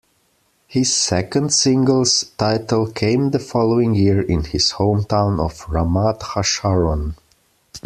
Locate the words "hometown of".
4.71-5.59